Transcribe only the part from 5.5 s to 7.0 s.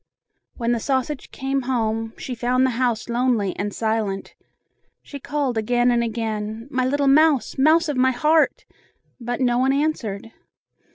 again and again, "My